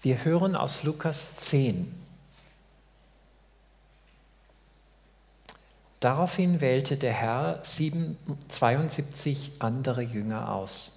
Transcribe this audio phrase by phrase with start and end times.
[0.00, 1.92] Wir hören aus Lukas 10.
[5.98, 10.92] Daraufhin wählte der Herr 72 andere Jünger aus.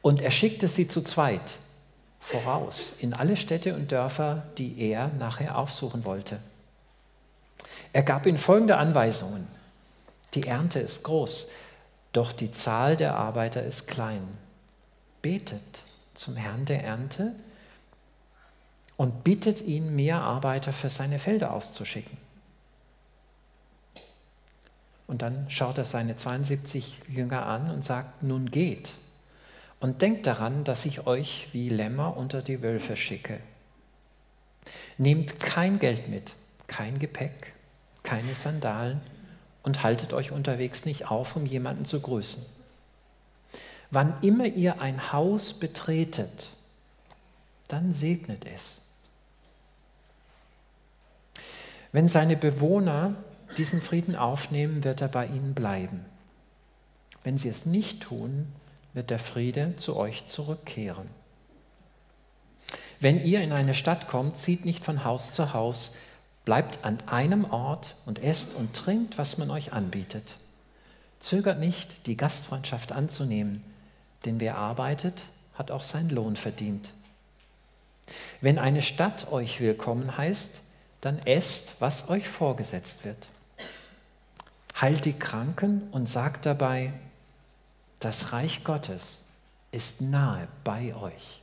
[0.00, 1.58] Und er schickte sie zu zweit
[2.20, 6.38] voraus in alle Städte und Dörfer, die er nachher aufsuchen wollte.
[7.92, 9.48] Er gab ihnen folgende Anweisungen.
[10.34, 11.48] Die Ernte ist groß,
[12.12, 14.22] doch die Zahl der Arbeiter ist klein.
[15.20, 15.82] Betet
[16.14, 17.34] zum Herrn der Ernte
[18.98, 22.18] und bittet ihn, mehr Arbeiter für seine Felder auszuschicken.
[25.06, 28.92] Und dann schaut er seine 72 Jünger an und sagt, nun geht
[29.80, 33.40] und denkt daran, dass ich euch wie Lämmer unter die Wölfe schicke.
[34.98, 36.34] Nehmt kein Geld mit,
[36.66, 37.54] kein Gepäck,
[38.02, 39.00] keine Sandalen
[39.62, 42.44] und haltet euch unterwegs nicht auf, um jemanden zu grüßen.
[43.90, 46.48] Wann immer ihr ein Haus betretet,
[47.68, 48.87] dann segnet es.
[51.92, 53.14] Wenn seine Bewohner
[53.56, 56.04] diesen Frieden aufnehmen, wird er bei ihnen bleiben.
[57.24, 58.46] Wenn sie es nicht tun,
[58.92, 61.08] wird der Friede zu euch zurückkehren.
[63.00, 65.94] Wenn ihr in eine Stadt kommt, zieht nicht von Haus zu Haus,
[66.44, 70.34] bleibt an einem Ort und esst und trinkt, was man euch anbietet.
[71.20, 73.62] Zögert nicht, die Gastfreundschaft anzunehmen,
[74.24, 75.14] denn wer arbeitet,
[75.54, 76.90] hat auch seinen Lohn verdient.
[78.40, 80.60] Wenn eine Stadt euch willkommen heißt,
[81.01, 83.27] dann esst, was euch vorgesetzt wird.
[84.79, 86.93] Heilt die Kranken und sagt dabei,
[87.99, 89.23] das Reich Gottes
[89.71, 91.41] ist nahe bei euch.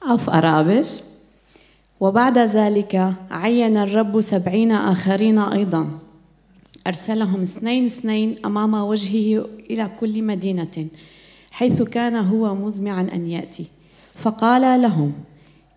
[0.00, 1.02] Auf Arabisch.
[2.00, 5.98] وبعد ذلك عين الرب سبعين آخرين أيضا
[6.86, 10.86] أرسلهم اثنين اثنين أمام وجهه إلى كل مدينة
[11.52, 13.66] حيث كان هو مزمعا أن يأتي
[14.14, 15.12] فقال لهم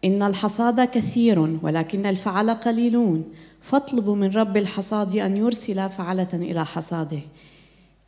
[0.06, 3.24] إن الحصاد كثير ولكن الفعل قليلون
[3.60, 7.20] فاطلبوا من رب الحصاد أن يرسل فعلة إلى حصاده.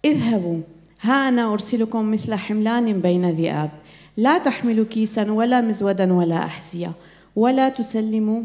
[0.05, 0.61] اذهبوا
[1.01, 3.71] ها أنا أرسلكم مثل حملان بين ذئاب.
[4.17, 6.93] لا تحملوا كيسا ولا مزودا ولا أحذية.
[7.37, 8.43] ولا تسلموا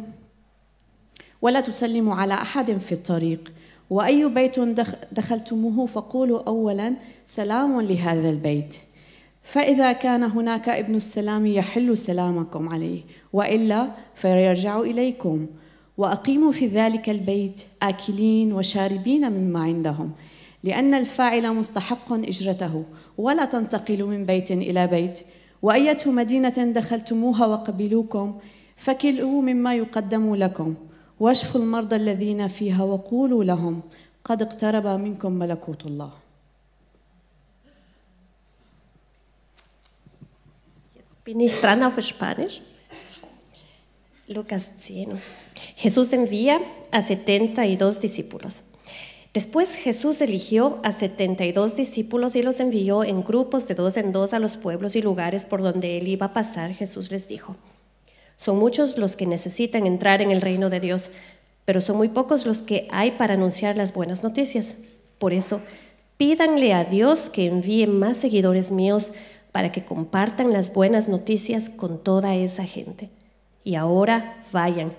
[1.41, 3.51] ولا تسلموا على أحد في الطريق.
[3.89, 4.59] وأي بيت
[5.11, 6.93] دخلتموه فقولوا أولا
[7.27, 8.75] سلام لهذا البيت.
[9.43, 13.01] فإذا كان هناك ابن السلام يحل سلامكم عليه.
[13.33, 15.47] وإلا فيرجع إليكم.
[15.97, 20.11] وأقيموا في ذلك البيت آكلين وشاربين مما عندهم
[20.63, 22.85] لأن الفاعل مستحق إجرته.
[23.17, 25.19] ولا تنتقلوا من بيت إلى بيت.
[25.61, 28.39] وأية مدينة دخلتموها وقبلوكم
[28.75, 30.75] فكلوا مما يقدم لكم.
[31.19, 33.81] واشفوا المرضى الذين فيها وقولوا لهم
[34.23, 36.11] قد اقترب منكم ملكوت الله.
[41.25, 42.61] Bin ich dran auf Spanisch?
[44.33, 45.09] Lucas 10.
[45.75, 46.59] Jesús envía
[46.91, 48.61] a 72 discípulos.
[49.33, 54.33] Después Jesús eligió a 72 discípulos y los envió en grupos de dos en dos
[54.33, 56.73] a los pueblos y lugares por donde él iba a pasar.
[56.73, 57.55] Jesús les dijo,
[58.35, 61.09] son muchos los que necesitan entrar en el reino de Dios,
[61.65, 64.75] pero son muy pocos los que hay para anunciar las buenas noticias.
[65.17, 65.61] Por eso,
[66.17, 69.13] pídanle a Dios que envíe más seguidores míos
[69.51, 73.09] para que compartan las buenas noticias con toda esa gente.
[73.63, 74.93] Y ahora vayan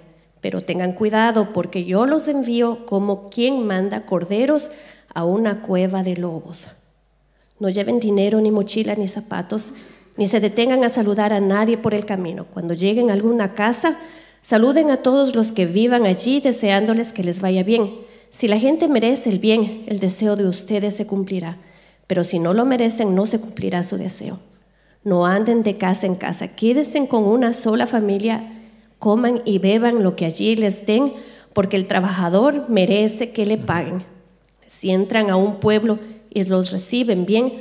[0.44, 4.68] pero tengan cuidado porque yo los envío como quien manda corderos
[5.14, 6.66] a una cueva de lobos.
[7.58, 9.72] No lleven dinero, ni mochila, ni zapatos,
[10.18, 12.44] ni se detengan a saludar a nadie por el camino.
[12.52, 13.98] Cuando lleguen a alguna casa,
[14.42, 17.94] saluden a todos los que vivan allí deseándoles que les vaya bien.
[18.28, 21.56] Si la gente merece el bien, el deseo de ustedes se cumplirá,
[22.06, 24.40] pero si no lo merecen, no se cumplirá su deseo.
[25.04, 28.53] No anden de casa en casa, quédense con una sola familia
[29.04, 31.12] coman y beban lo que allí les den,
[31.52, 34.02] porque el trabajador merece que le paguen.
[34.66, 35.98] Si entran a un pueblo
[36.30, 37.52] y los reciben bien,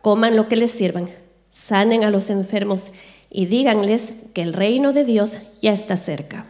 [0.00, 1.08] coman lo que les sirvan,
[1.50, 2.92] sanen a los enfermos
[3.30, 6.46] y díganles que el reino de Dios ya está cerca.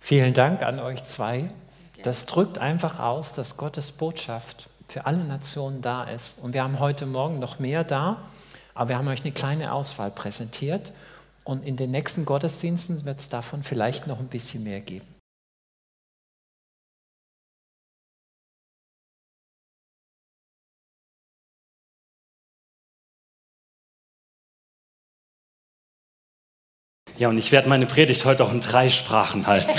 [0.00, 1.48] Vielen Dank an euch zwei.
[2.04, 6.38] Das drückt einfach aus, dass Gottes Botschaft für alle Nationen da ist.
[6.40, 8.18] Und wir haben heute Morgen noch mehr da,
[8.72, 10.92] aber wir haben euch eine kleine Auswahl präsentiert.
[11.44, 15.06] Und in den nächsten Gottesdiensten wird es davon vielleicht noch ein bisschen mehr geben.
[27.16, 29.70] Ja, und ich werde meine Predigt heute auch in drei Sprachen halten.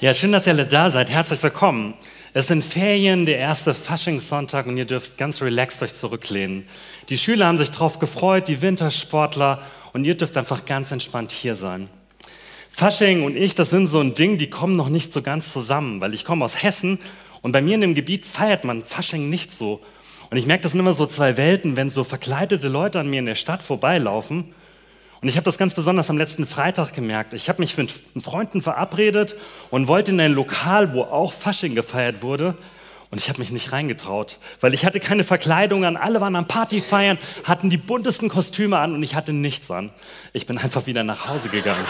[0.00, 1.10] ja, schön, dass ihr alle da seid.
[1.10, 1.92] Herzlich willkommen.
[2.36, 6.66] Es sind Ferien, der erste Faschingssonntag und ihr dürft ganz relaxed euch zurücklehnen.
[7.08, 11.54] Die Schüler haben sich darauf gefreut, die Wintersportler und ihr dürft einfach ganz entspannt hier
[11.54, 11.88] sein.
[12.70, 16.00] Fasching und ich, das sind so ein Ding, die kommen noch nicht so ganz zusammen,
[16.00, 16.98] weil ich komme aus Hessen
[17.40, 19.80] und bei mir in dem Gebiet feiert man Fasching nicht so.
[20.28, 23.20] Und ich merke, das sind immer so zwei Welten, wenn so verkleidete Leute an mir
[23.20, 24.52] in der Stadt vorbeilaufen.
[25.24, 27.32] Und ich habe das ganz besonders am letzten Freitag gemerkt.
[27.32, 27.90] Ich habe mich mit
[28.22, 29.36] Freunden verabredet
[29.70, 32.54] und wollte in ein Lokal, wo auch Fasching gefeiert wurde.
[33.10, 35.96] Und ich habe mich nicht reingetraut, weil ich hatte keine Verkleidung an.
[35.96, 39.92] Alle waren am Party feiern, hatten die buntesten Kostüme an und ich hatte nichts an.
[40.34, 41.86] Ich bin einfach wieder nach Hause gegangen.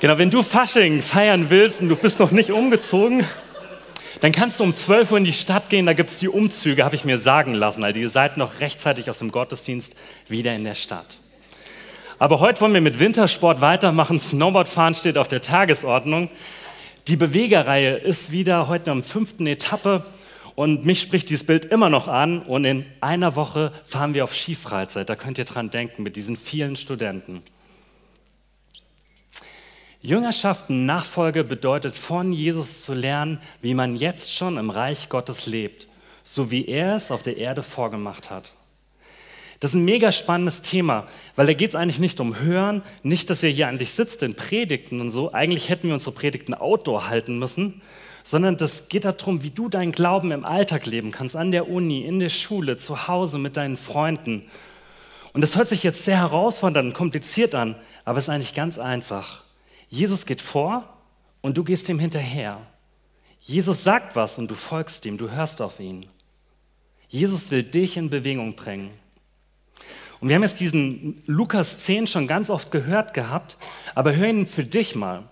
[0.00, 3.24] Genau, wenn du Fasching feiern willst und du bist noch nicht umgezogen,
[4.24, 6.82] dann kannst du um 12 Uhr in die Stadt gehen, da gibt es die Umzüge,
[6.82, 7.84] habe ich mir sagen lassen.
[7.84, 9.96] Also ihr seid noch rechtzeitig aus dem Gottesdienst
[10.28, 11.18] wieder in der Stadt.
[12.18, 14.18] Aber heute wollen wir mit Wintersport weitermachen.
[14.18, 16.30] Snowboardfahren steht auf der Tagesordnung.
[17.06, 20.06] Die Bewegerreihe ist wieder heute am fünften Etappe
[20.54, 22.40] und mich spricht dieses Bild immer noch an.
[22.40, 25.06] Und in einer Woche fahren wir auf Skifreizeit.
[25.10, 27.42] Da könnt ihr dran denken mit diesen vielen Studenten.
[30.04, 35.88] Jüngerschaft Nachfolge bedeutet von Jesus zu lernen, wie man jetzt schon im Reich Gottes lebt,
[36.22, 38.52] so wie er es auf der Erde vorgemacht hat.
[39.60, 41.06] Das ist ein mega spannendes Thema,
[41.36, 44.34] weil da geht es eigentlich nicht um Hören, nicht, dass ihr hier eigentlich sitzt in
[44.34, 45.32] Predigten und so.
[45.32, 47.80] Eigentlich hätten wir unsere Predigten outdoor halten müssen,
[48.22, 52.00] sondern das geht darum, wie du deinen Glauben im Alltag leben kannst, an der Uni,
[52.00, 54.50] in der Schule, zu Hause mit deinen Freunden.
[55.32, 57.74] Und das hört sich jetzt sehr herausfordernd und kompliziert an,
[58.04, 59.43] aber es ist eigentlich ganz einfach.
[59.94, 60.88] Jesus geht vor
[61.40, 62.60] und du gehst ihm hinterher.
[63.38, 66.06] Jesus sagt was und du folgst ihm, du hörst auf ihn.
[67.06, 68.90] Jesus will dich in Bewegung bringen.
[70.18, 73.56] Und wir haben jetzt diesen Lukas 10 schon ganz oft gehört gehabt,
[73.94, 75.28] aber hör ihn für dich mal.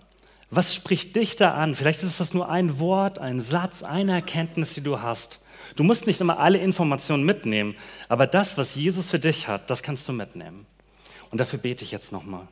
[0.49, 1.75] Was spricht dich da an?
[1.75, 5.43] Vielleicht ist das nur ein Wort, ein Satz, eine Erkenntnis, die du hast.
[5.75, 7.75] Du musst nicht immer alle Informationen mitnehmen,
[8.07, 10.65] aber das, was Jesus für dich hat, das kannst du mitnehmen.
[11.31, 12.47] Und dafür bete ich jetzt nochmal.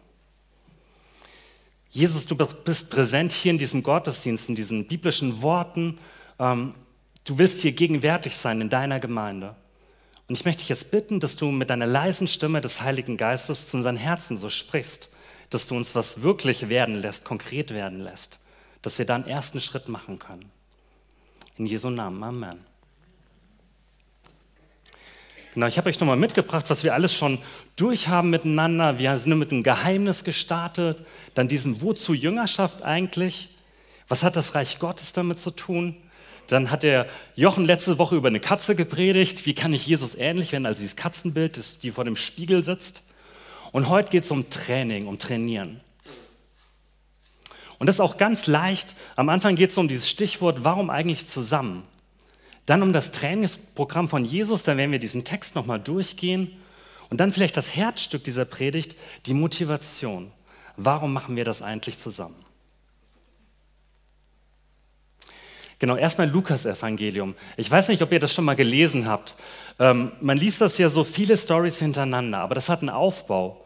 [1.91, 5.99] Jesus, du bist präsent hier in diesem Gottesdienst, in diesen biblischen Worten.
[6.39, 6.73] Ähm,
[7.25, 9.55] du willst hier gegenwärtig sein in deiner Gemeinde.
[10.29, 13.67] Und ich möchte dich jetzt bitten, dass du mit deiner leisen Stimme des Heiligen Geistes
[13.67, 15.13] zu unseren Herzen so sprichst,
[15.49, 18.39] dass du uns was wirklich werden lässt, konkret werden lässt,
[18.81, 20.49] dass wir da einen ersten Schritt machen können.
[21.57, 22.70] In Jesu Namen, Amen.
[25.53, 27.37] Genau, ich habe euch nochmal mitgebracht, was wir alles schon
[27.75, 28.99] durchhaben miteinander.
[28.99, 33.49] Wir sind mit einem Geheimnis gestartet, dann diesen Wozu Jüngerschaft eigentlich?
[34.07, 35.97] Was hat das Reich Gottes damit zu tun?
[36.47, 39.45] Dann hat der Jochen letzte Woche über eine Katze gepredigt.
[39.45, 43.03] Wie kann ich Jesus ähnlich werden als dieses Katzenbild, das die vor dem Spiegel sitzt?
[43.73, 45.81] Und heute geht es um Training, um Trainieren.
[47.77, 48.95] Und das ist auch ganz leicht.
[49.17, 51.83] Am Anfang geht es um dieses Stichwort, warum eigentlich zusammen?
[52.71, 56.55] Dann um das Trainingsprogramm von Jesus, da werden wir diesen Text nochmal durchgehen.
[57.09, 58.95] Und dann vielleicht das Herzstück dieser Predigt,
[59.25, 60.31] die Motivation.
[60.77, 62.45] Warum machen wir das eigentlich zusammen?
[65.79, 67.35] Genau, erstmal Lukas Evangelium.
[67.57, 69.35] Ich weiß nicht, ob ihr das schon mal gelesen habt.
[69.77, 73.60] Ähm, man liest das ja so viele Stories hintereinander, aber das hat einen Aufbau.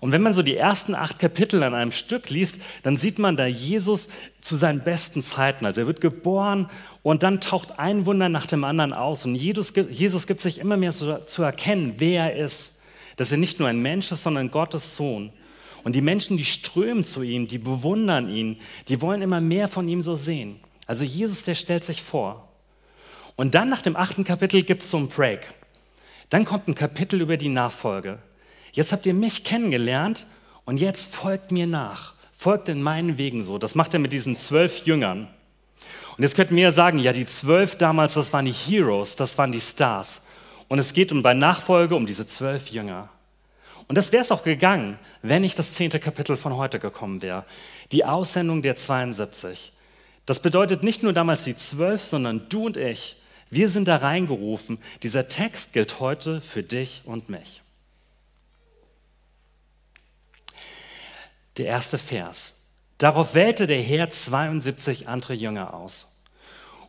[0.00, 3.36] Und wenn man so die ersten acht Kapitel an einem Stück liest, dann sieht man
[3.36, 4.10] da Jesus
[4.40, 5.64] zu seinen besten Zeiten.
[5.64, 6.68] Also er wird geboren
[7.02, 9.24] und dann taucht ein Wunder nach dem anderen aus.
[9.24, 12.82] Und Jesus, Jesus gibt sich immer mehr so zu erkennen, wer er ist.
[13.16, 15.32] Dass er nicht nur ein Mensch ist, sondern Gottes Sohn.
[15.84, 19.88] Und die Menschen, die strömen zu ihm, die bewundern ihn, die wollen immer mehr von
[19.88, 20.60] ihm so sehen.
[20.86, 22.48] Also Jesus, der stellt sich vor.
[23.36, 25.52] Und dann nach dem achten Kapitel gibt es so einen Break.
[26.28, 28.18] Dann kommt ein Kapitel über die Nachfolge.
[28.76, 30.26] Jetzt habt ihr mich kennengelernt
[30.66, 32.12] und jetzt folgt mir nach.
[32.36, 33.56] Folgt in meinen Wegen so.
[33.56, 35.28] Das macht er mit diesen zwölf Jüngern.
[36.18, 39.38] Und jetzt könnten wir ja sagen, ja, die zwölf damals, das waren die Heroes, das
[39.38, 40.26] waren die Stars.
[40.68, 43.08] Und es geht um bei Nachfolge um diese zwölf Jünger.
[43.88, 47.46] Und das wäre es auch gegangen, wenn nicht das zehnte Kapitel von heute gekommen wäre.
[47.92, 49.72] Die Aussendung der 72.
[50.26, 53.16] Das bedeutet nicht nur damals die zwölf, sondern du und ich.
[53.48, 54.76] Wir sind da reingerufen.
[55.02, 57.62] Dieser Text gilt heute für dich und mich.
[61.56, 62.74] Der erste Vers.
[62.98, 66.16] Darauf wählte der Herr 72 andere Jünger aus.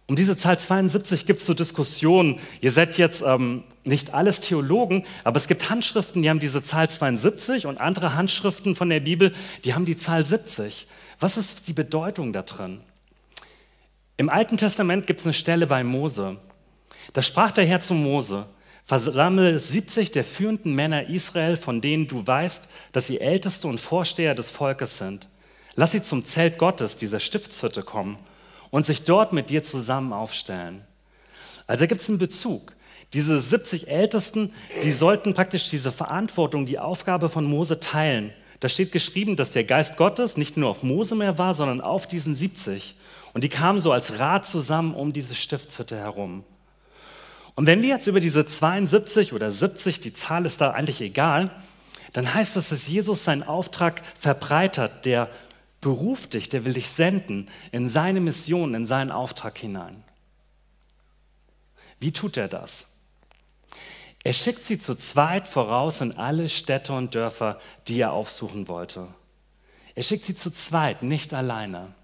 [0.08, 2.40] Um diese Zahl 72 gibt es so Diskussionen.
[2.62, 6.90] Ihr seid jetzt ähm, nicht alles Theologen, aber es gibt Handschriften, die haben diese Zahl
[6.90, 9.34] 72 und andere Handschriften von der Bibel,
[9.66, 10.88] die haben die Zahl 70.
[11.20, 12.80] Was ist die Bedeutung da drin?
[14.16, 16.38] Im Alten Testament gibt es eine Stelle bei Mose.
[17.12, 18.46] Da sprach der Herr zu Mose,
[18.88, 24.34] versammle 70 der führenden Männer Israel, von denen du weißt, dass sie Älteste und Vorsteher
[24.34, 25.28] des Volkes sind.
[25.76, 28.18] Lass sie zum Zelt Gottes, dieser Stiftshütte, kommen.
[28.70, 30.82] und sich dort mit dir zusammen aufstellen.
[31.68, 32.74] Also gibt es einen Bezug.
[33.14, 34.54] Diese 70 Ältesten,
[34.84, 38.34] die sollten praktisch diese Verantwortung, die Aufgabe von Mose teilen.
[38.60, 42.08] Da steht geschrieben, dass der Geist Gottes nicht nur auf Mose mehr war, sondern auf
[42.08, 42.96] diesen 70.
[43.34, 46.44] Und die kamen so als Rat zusammen um diese Stiftshütte herum.
[47.58, 51.50] Und wenn wir jetzt über diese 72 oder 70, die Zahl ist da eigentlich egal,
[52.14, 55.28] dann heißt das, dass Jesus seinen Auftrag verbreitert, der
[55.82, 60.04] beruft dich, der will dich senden in seine Mission, in seinen Auftrag hinein.
[62.00, 62.92] Wie tut er das?
[64.24, 69.08] Er schickt sie zu zweit voraus in alle Städte und Dörfer, die er aufsuchen wollte.
[69.96, 71.96] Er schickt sie zu zweit, nicht alleine.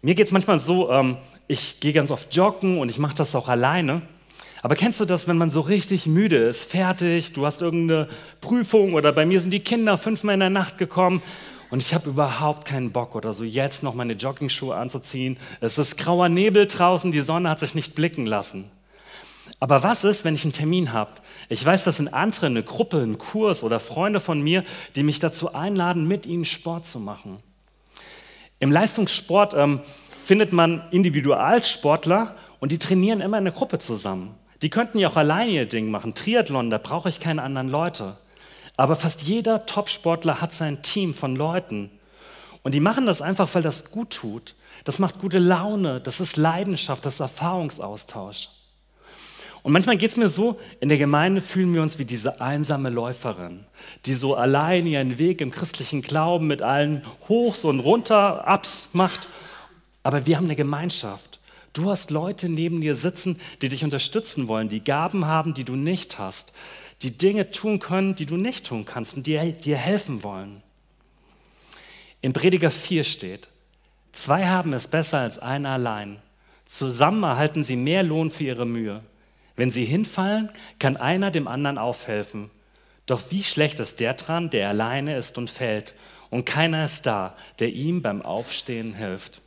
[0.00, 3.34] Mir geht es manchmal so, ähm, ich gehe ganz oft joggen und ich mache das
[3.34, 4.02] auch alleine.
[4.62, 8.08] Aber kennst du das, wenn man so richtig müde ist, fertig, du hast irgendeine
[8.40, 11.22] Prüfung oder bei mir sind die Kinder fünfmal in der Nacht gekommen
[11.70, 15.36] und ich habe überhaupt keinen Bock oder so jetzt noch meine Joggingschuhe anzuziehen.
[15.60, 18.70] Es ist grauer Nebel draußen, die Sonne hat sich nicht blicken lassen.
[19.60, 21.12] Aber was ist, wenn ich einen Termin habe?
[21.48, 24.64] Ich weiß, das sind andere, eine Gruppe, ein Kurs oder Freunde von mir,
[24.96, 27.38] die mich dazu einladen, mit ihnen Sport zu machen.
[28.60, 29.80] Im Leistungssport ähm,
[30.24, 34.34] findet man Individualsportler und die trainieren immer in der Gruppe zusammen.
[34.62, 36.14] Die könnten ja auch alleine ihr Ding machen.
[36.14, 38.16] Triathlon, da brauche ich keine anderen Leute.
[38.76, 41.90] Aber fast jeder Topsportler hat sein Team von Leuten.
[42.62, 44.54] Und die machen das einfach, weil das gut tut.
[44.84, 48.48] Das macht gute Laune, das ist Leidenschaft, das ist Erfahrungsaustausch.
[49.62, 52.90] Und manchmal geht es mir so, in der Gemeinde fühlen wir uns wie diese einsame
[52.90, 53.64] Läuferin,
[54.04, 59.26] die so allein ihren Weg im christlichen Glauben mit allen Hochs und Runter, Ups macht.
[60.04, 61.40] Aber wir haben eine Gemeinschaft.
[61.72, 65.74] Du hast Leute neben dir sitzen, die dich unterstützen wollen, die Gaben haben, die du
[65.74, 66.54] nicht hast,
[67.02, 70.62] die Dinge tun können, die du nicht tun kannst und die dir helfen wollen.
[72.20, 73.48] In Prediger 4 steht,
[74.12, 76.22] zwei haben es besser als einer allein.
[76.64, 79.02] Zusammen erhalten sie mehr Lohn für ihre Mühe.
[79.56, 82.50] Wenn sie hinfallen, kann einer dem anderen aufhelfen.
[83.06, 85.94] Doch wie schlecht ist der dran, der alleine ist und fällt,
[86.30, 89.40] und keiner ist da, der ihm beim Aufstehen hilft.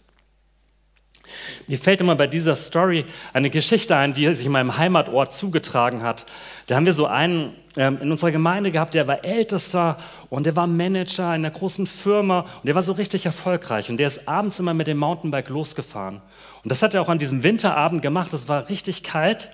[1.67, 6.03] Mir fällt immer bei dieser Story eine Geschichte ein, die sich in meinem Heimatort zugetragen
[6.03, 6.25] hat.
[6.67, 10.55] Da haben wir so einen ähm, in unserer Gemeinde gehabt, der war Ältester und der
[10.55, 14.27] war Manager in einer großen Firma und der war so richtig erfolgreich und der ist
[14.27, 16.21] abends immer mit dem Mountainbike losgefahren.
[16.63, 18.33] Und das hat er auch an diesem Winterabend gemacht.
[18.33, 19.49] Es war richtig kalt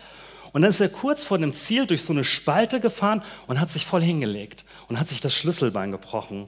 [0.54, 3.70] und dann ist er kurz vor dem Ziel durch so eine Spalte gefahren und hat
[3.70, 6.48] sich voll hingelegt und hat sich das Schlüsselbein gebrochen.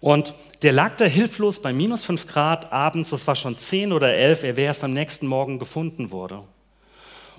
[0.00, 4.14] Und der lag da hilflos bei minus 5 Grad abends, das war schon 10 oder
[4.14, 6.42] 11, er wäre erst am nächsten Morgen gefunden wurde.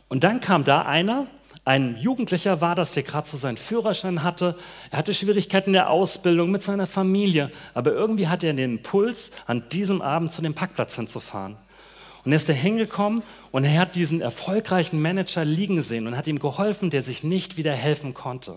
[0.09, 1.27] Und dann kam da einer,
[1.65, 4.55] ein Jugendlicher war das, der gerade so seinen Führerschein hatte.
[4.91, 9.33] Er hatte Schwierigkeiten in der Ausbildung mit seiner Familie, aber irgendwie hatte er den Impuls,
[9.45, 11.57] an diesem Abend zu dem Parkplatz hinzufahren.
[12.25, 16.27] Und er ist da hingekommen und er hat diesen erfolgreichen Manager liegen sehen und hat
[16.27, 18.55] ihm geholfen, der sich nicht wieder helfen konnte.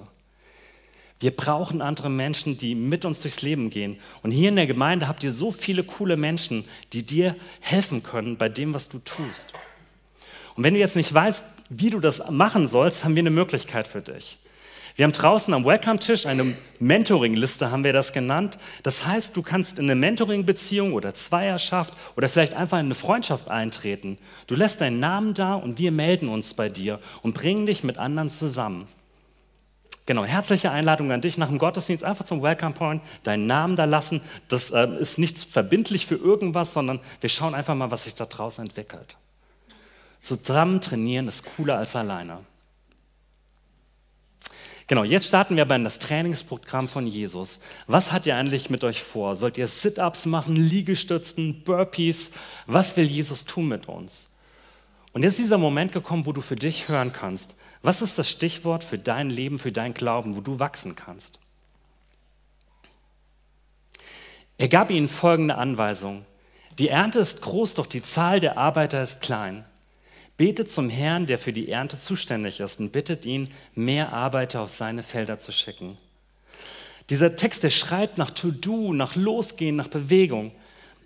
[1.23, 3.97] Wir brauchen andere Menschen, die mit uns durchs Leben gehen.
[4.25, 8.37] Und hier in der Gemeinde habt ihr so viele coole Menschen, die dir helfen können
[8.37, 9.53] bei dem, was du tust.
[10.57, 13.87] Und wenn du jetzt nicht weißt, wie du das machen sollst, haben wir eine Möglichkeit
[13.87, 14.37] für dich.
[14.97, 18.59] Wir haben draußen am Welcome-Tisch eine Mentoring-Liste, haben wir das genannt.
[18.83, 23.49] Das heißt, du kannst in eine Mentoring-Beziehung oder Zweierschaft oder vielleicht einfach in eine Freundschaft
[23.49, 24.19] eintreten.
[24.49, 27.97] Du lässt deinen Namen da und wir melden uns bei dir und bringen dich mit
[27.97, 28.89] anderen zusammen.
[30.05, 33.85] Genau, herzliche Einladung an dich nach dem Gottesdienst, einfach zum Welcome Point, deinen Namen da
[33.85, 34.21] lassen.
[34.49, 38.25] Das äh, ist nichts verbindlich für irgendwas, sondern wir schauen einfach mal, was sich da
[38.25, 39.17] draußen entwickelt.
[40.21, 42.39] Zusammen trainieren ist cooler als alleine.
[44.89, 47.61] Genau, jetzt starten wir aber in das Trainingsprogramm von Jesus.
[47.87, 49.37] Was hat ihr eigentlich mit euch vor?
[49.37, 52.33] Sollt ihr Sit-ups machen, Liegestützen, Burpees?
[52.67, 54.37] Was will Jesus tun mit uns?
[55.13, 57.55] Und jetzt ist dieser Moment gekommen, wo du für dich hören kannst.
[57.83, 61.41] Was ist das Stichwort für dein Leben, für dein Glauben, wo du wachsen kannst?
[64.57, 66.25] Er gab ihnen folgende Anweisung.
[66.79, 69.65] Die Ernte ist groß, doch die Zahl der Arbeiter ist klein.
[70.37, 74.71] Betet zum Herrn, der für die Ernte zuständig ist, und bittet ihn, mehr Arbeiter auf
[74.71, 75.99] seine Felder zu schicken.
[77.11, 80.53] Dieser Text, der schreit nach To-Do, nach Losgehen, nach Bewegung.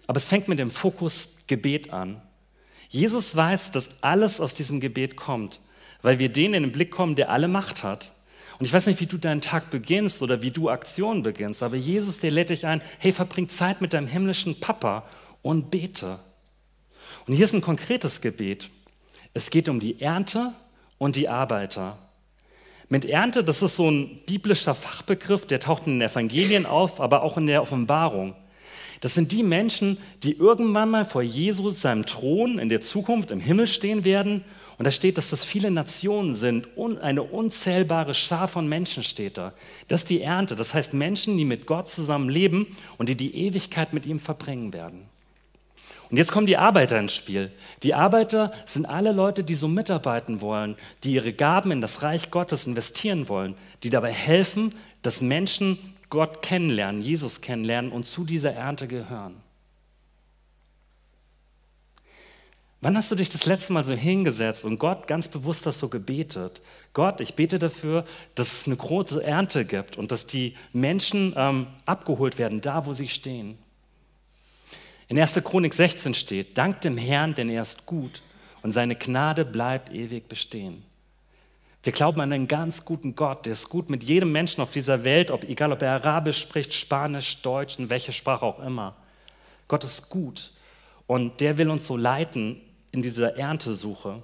[0.06, 2.21] Aber es fängt mit dem Fokus Gebet an.
[2.88, 5.59] Jesus weiß, dass alles aus diesem Gebet kommt,
[6.02, 8.12] weil wir den in den Blick kommen, der alle Macht hat.
[8.58, 11.76] Und ich weiß nicht, wie du deinen Tag beginnst oder wie du Aktionen beginnst, aber
[11.76, 15.04] Jesus, der lädt dich ein, hey, verbring Zeit mit deinem himmlischen Papa
[15.42, 16.18] und bete.
[17.26, 18.70] Und hier ist ein konkretes Gebet.
[19.34, 20.52] Es geht um die Ernte
[20.98, 21.98] und die Arbeiter.
[22.88, 27.22] Mit Ernte, das ist so ein biblischer Fachbegriff, der taucht in den Evangelien auf, aber
[27.22, 28.34] auch in der Offenbarung.
[29.00, 33.40] Das sind die Menschen, die irgendwann mal vor Jesus, seinem Thron in der Zukunft im
[33.40, 34.44] Himmel stehen werden.
[34.78, 39.38] Und da steht, dass das viele Nationen sind und eine unzählbare Schar von Menschen steht
[39.38, 39.54] da.
[39.88, 40.54] Das ist die Ernte.
[40.54, 44.73] Das heißt Menschen, die mit Gott zusammen leben und die die Ewigkeit mit ihm verbringen
[44.75, 45.09] werden.
[46.11, 47.50] Und jetzt kommen die Arbeiter ins Spiel.
[47.83, 52.30] Die Arbeiter sind alle Leute, die so mitarbeiten wollen, die ihre Gaben in das Reich
[52.30, 55.78] Gottes investieren wollen, die dabei helfen, dass Menschen
[56.09, 59.35] Gott kennenlernen, Jesus kennenlernen und zu dieser Ernte gehören.
[62.83, 65.88] Wann hast du dich das letzte Mal so hingesetzt und Gott ganz bewusst das so
[65.88, 66.61] gebetet?
[66.92, 68.04] Gott, ich bete dafür,
[68.35, 72.92] dass es eine große Ernte gibt und dass die Menschen ähm, abgeholt werden, da wo
[72.92, 73.56] sie stehen.
[75.09, 75.42] In 1.
[75.42, 78.21] Chronik 16 steht, dank dem Herrn, denn er ist gut
[78.62, 80.83] und seine Gnade bleibt ewig bestehen.
[81.83, 85.02] Wir glauben an einen ganz guten Gott, der ist gut mit jedem Menschen auf dieser
[85.04, 88.97] Welt, ob, egal ob er Arabisch spricht, Spanisch, Deutsch, in welche Sprache auch immer.
[89.68, 90.50] Gott ist gut
[91.06, 92.60] und der will uns so leiten
[92.92, 94.22] in dieser Erntesuche.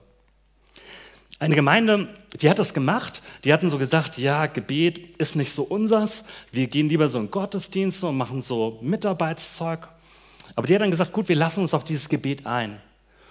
[1.39, 2.09] Eine Gemeinde,
[2.41, 6.69] die hat das gemacht, die hatten so gesagt, ja, Gebet ist nicht so unsers, wir
[6.69, 9.89] gehen lieber so in Gottesdienste und machen so Mitarbeitszeug
[10.55, 12.81] aber die hat dann gesagt, gut, wir lassen uns auf dieses Gebet ein.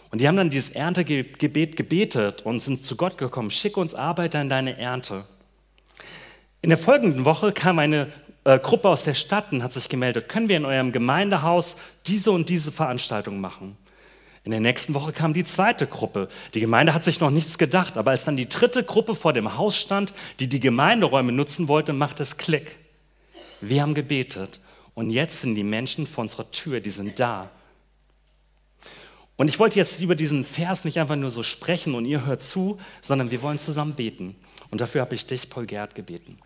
[0.10, 4.42] Und die haben dann dieses Erntegebet gebetet und sind zu Gott gekommen, schick uns Arbeiter
[4.42, 5.26] in deine Ernte.
[6.62, 8.12] In der folgenden Woche kam eine
[8.44, 11.76] äh, Gruppe aus der Stadt und hat sich gemeldet, können wir in eurem Gemeindehaus
[12.08, 13.78] diese und diese Veranstaltung machen?
[14.44, 16.28] In der nächsten Woche kam die zweite Gruppe.
[16.56, 19.56] Die Gemeinde hat sich noch nichts gedacht, aber als dann die dritte Gruppe vor dem
[19.56, 22.78] Haus stand, die die Gemeinderäume nutzen wollte, machte es Klick.
[23.62, 24.60] Wir haben gebetet
[24.96, 27.52] und jetzt sind die Menschen vor unserer Tür, die sind da.
[29.38, 32.42] Und ich wollte jetzt über diesen Vers nicht einfach nur so sprechen und ihr hört
[32.42, 34.36] zu, sondern wir wollen zusammen beten.
[34.72, 36.38] Und dafür habe ich dich, Paul Gerd, gebeten.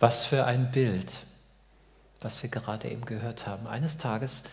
[0.00, 1.12] Was für ein Bild,
[2.20, 3.66] was wir gerade eben gehört haben.
[3.66, 4.44] Eines Tages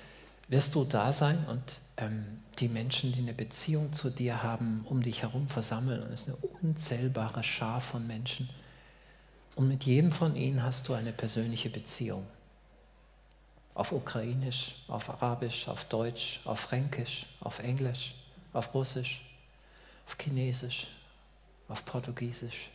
[0.50, 5.02] wirst du da sein und ähm, die Menschen, die eine Beziehung zu dir haben, um
[5.02, 6.04] dich herum versammeln.
[6.04, 8.50] Und es ist eine unzählbare Schar von Menschen.
[9.56, 12.28] Und mit jedem von ihnen hast du eine persönliche Beziehung.
[13.74, 18.16] Auf Ukrainisch, auf Arabisch, auf Deutsch, auf Fränkisch, auf Englisch,
[18.52, 19.22] auf Russisch,
[20.06, 20.88] auf Chinesisch,
[21.70, 22.70] auf Portugiesisch,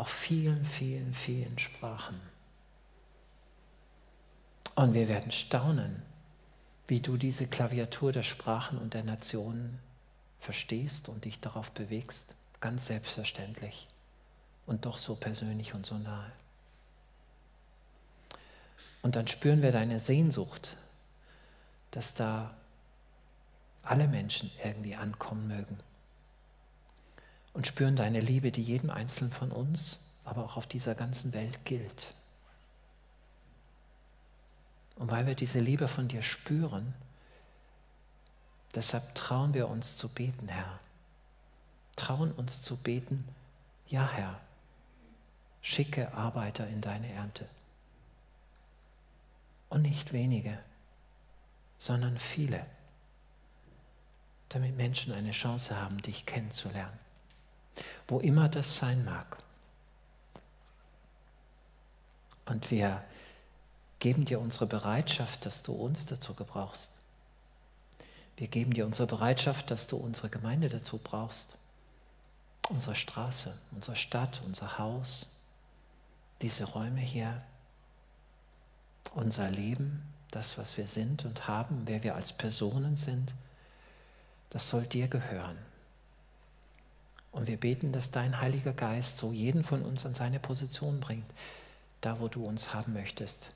[0.00, 2.18] auf vielen, vielen, vielen Sprachen.
[4.74, 6.02] Und wir werden staunen,
[6.88, 9.78] wie du diese Klaviatur der Sprachen und der Nationen
[10.38, 13.88] verstehst und dich darauf bewegst, ganz selbstverständlich
[14.64, 16.32] und doch so persönlich und so nahe.
[19.02, 20.78] Und dann spüren wir deine Sehnsucht,
[21.90, 22.54] dass da
[23.82, 25.78] alle Menschen irgendwie ankommen mögen.
[27.52, 31.64] Und spüren deine Liebe, die jedem Einzelnen von uns, aber auch auf dieser ganzen Welt
[31.64, 32.14] gilt.
[35.00, 36.94] Und weil wir diese Liebe von dir spüren,
[38.74, 40.78] deshalb trauen wir uns zu beten, Herr.
[41.96, 43.26] Trauen uns zu beten,
[43.88, 44.38] ja Herr,
[45.62, 47.48] schicke Arbeiter in deine Ernte.
[49.70, 50.58] Und nicht wenige,
[51.78, 52.64] sondern viele,
[54.50, 56.98] damit Menschen eine Chance haben, dich kennenzulernen,
[58.08, 59.38] wo immer das sein mag.
[62.46, 63.02] Und wir
[64.00, 66.90] geben dir unsere Bereitschaft, dass du uns dazu gebrauchst.
[68.36, 71.58] Wir geben dir unsere Bereitschaft, dass du unsere Gemeinde dazu brauchst.
[72.68, 75.26] Unsere Straße, unsere Stadt, unser Haus,
[76.40, 77.42] diese Räume hier,
[79.14, 83.34] unser Leben, das, was wir sind und haben, wer wir als Personen sind,
[84.50, 85.58] das soll dir gehören.
[87.32, 91.30] Und wir beten, dass dein Heiliger Geist so jeden von uns an seine Position bringt,
[92.00, 93.52] da wo du uns haben möchtest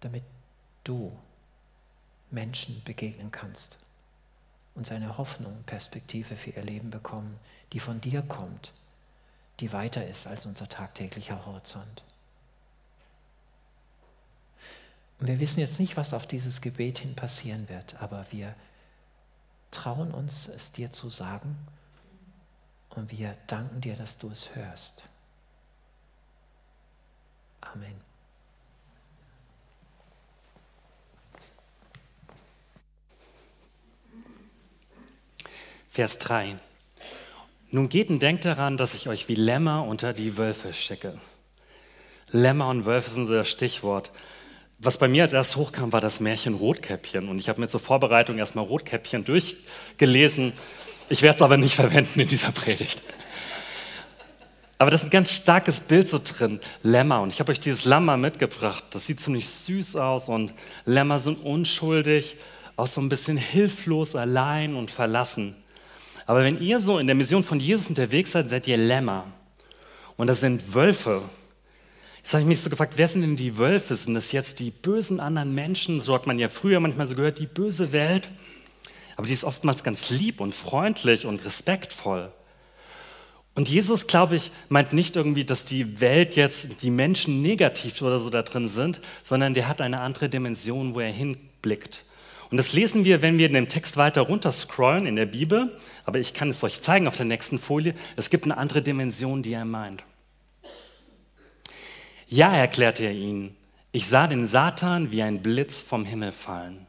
[0.00, 0.22] damit
[0.84, 1.16] du
[2.30, 3.78] Menschen begegnen kannst
[4.74, 7.38] und seine Hoffnung, Perspektive für ihr Leben bekommen,
[7.72, 8.72] die von dir kommt,
[9.60, 12.04] die weiter ist als unser tagtäglicher Horizont.
[15.18, 18.54] Und wir wissen jetzt nicht, was auf dieses Gebet hin passieren wird, aber wir
[19.70, 21.56] trauen uns, es dir zu sagen
[22.90, 25.04] und wir danken dir, dass du es hörst.
[27.60, 28.08] Amen.
[35.90, 36.56] Vers 3.
[37.70, 41.18] Nun geht und denkt daran, dass ich euch wie Lämmer unter die Wölfe schicke.
[42.30, 44.10] Lämmer und Wölfe sind so das Stichwort.
[44.78, 47.28] Was bei mir als erst hochkam, war das Märchen Rotkäppchen.
[47.28, 50.52] Und ich habe mir zur Vorbereitung erstmal Rotkäppchen durchgelesen.
[51.08, 53.02] Ich werde es aber nicht verwenden in dieser Predigt.
[54.80, 56.60] Aber das ist ein ganz starkes Bild so drin.
[56.84, 57.20] Lämmer.
[57.20, 58.84] Und ich habe euch dieses Lamm mitgebracht.
[58.90, 60.52] Das sieht ziemlich süß aus und
[60.84, 62.36] Lämmer sind unschuldig,
[62.76, 65.56] auch so ein bisschen hilflos, allein und verlassen.
[66.26, 69.24] Aber wenn ihr so in der Mission von Jesus unterwegs seid, seid ihr Lämmer.
[70.16, 71.22] Und das sind Wölfe.
[72.28, 73.94] Jetzt habe ich mich so gefragt, wer sind denn die Wölfe?
[73.94, 76.02] Sind das jetzt die bösen anderen Menschen?
[76.02, 78.28] So hat man ja früher manchmal so gehört, die böse Welt.
[79.16, 82.30] Aber die ist oftmals ganz lieb und freundlich und respektvoll.
[83.54, 88.18] Und Jesus, glaube ich, meint nicht irgendwie, dass die Welt jetzt, die Menschen negativ oder
[88.18, 92.04] so da drin sind, sondern der hat eine andere Dimension, wo er hinblickt.
[92.50, 95.78] Und das lesen wir, wenn wir in dem Text weiter runter scrollen in der Bibel,
[96.04, 97.94] aber ich kann es euch zeigen auf der nächsten Folie.
[98.16, 100.04] Es gibt eine andere Dimension, die er meint.
[102.30, 103.56] Ja, erklärte er ihnen,
[103.90, 106.86] ich sah den Satan wie ein Blitz vom Himmel fallen.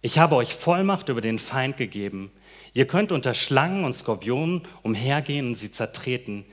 [0.00, 2.30] Ich habe euch Vollmacht über den Feind gegeben.
[2.72, 6.44] Ihr könnt unter Schlangen und Skorpionen umhergehen und sie zertreten.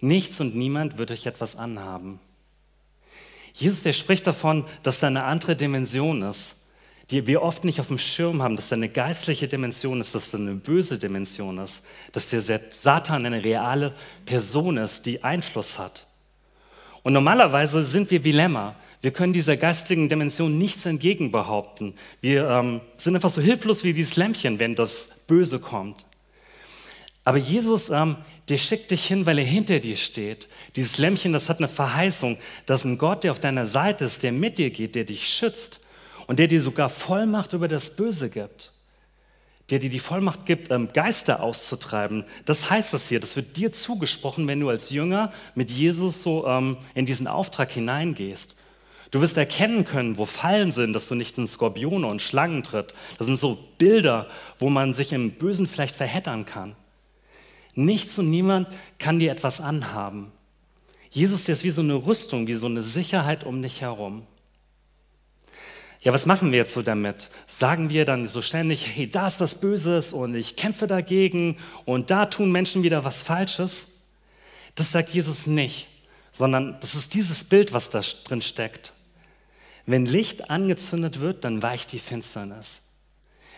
[0.00, 2.18] Nichts und niemand wird euch etwas anhaben.
[3.52, 6.70] Jesus, der spricht davon, dass da eine andere Dimension ist,
[7.10, 10.30] die wir oft nicht auf dem Schirm haben, dass da eine geistliche Dimension ist, dass
[10.30, 16.06] da eine böse Dimension ist, dass der Satan eine reale Person ist, die Einfluss hat.
[17.04, 18.74] Und normalerweise sind wir wie Lämmer.
[19.02, 21.94] Wir können dieser geistigen Dimension nichts entgegenbehaupten.
[22.22, 26.06] Wir ähm, sind einfach so hilflos wie dieses Lämpchen, wenn das Böse kommt.
[27.22, 28.16] Aber Jesus, ähm,
[28.48, 30.48] der schickt dich hin, weil er hinter dir steht.
[30.76, 34.32] Dieses Lämpchen, das hat eine Verheißung, dass ein Gott, der auf deiner Seite ist, der
[34.32, 35.80] mit dir geht, der dich schützt
[36.26, 38.73] und der dir sogar Vollmacht über das Böse gibt.
[39.70, 42.24] Der dir die Vollmacht gibt, ähm, Geister auszutreiben.
[42.44, 46.46] Das heißt das hier, das wird dir zugesprochen, wenn du als Jünger mit Jesus so
[46.46, 48.60] ähm, in diesen Auftrag hineingehst.
[49.10, 52.92] Du wirst erkennen können, wo Fallen sind, dass du nicht in Skorpione und Schlangen tritt.
[53.16, 56.74] Das sind so Bilder, wo man sich im Bösen vielleicht verheddern kann.
[57.76, 60.32] Nichts und niemand kann dir etwas anhaben.
[61.10, 64.26] Jesus, der ist wie so eine Rüstung, wie so eine Sicherheit um dich herum.
[66.04, 67.30] Ja, was machen wir jetzt so damit?
[67.48, 72.10] Sagen wir dann so ständig, hey, da ist was Böses und ich kämpfe dagegen und
[72.10, 74.02] da tun Menschen wieder was Falsches?
[74.74, 75.88] Das sagt Jesus nicht,
[76.30, 78.92] sondern das ist dieses Bild, was da drin steckt.
[79.86, 82.90] Wenn Licht angezündet wird, dann weicht die Finsternis.